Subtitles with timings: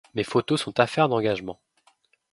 [0.15, 1.59] Mes photos sont affaire d’engagement.